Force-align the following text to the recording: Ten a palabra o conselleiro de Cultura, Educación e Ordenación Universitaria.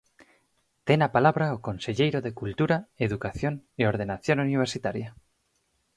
Ten 0.87 0.99
a 1.07 1.13
palabra 1.15 1.55
o 1.57 1.63
conselleiro 1.67 2.19
de 2.25 2.35
Cultura, 2.41 2.77
Educación 3.07 3.53
e 3.81 3.83
Ordenación 3.91 4.37
Universitaria. 4.47 5.09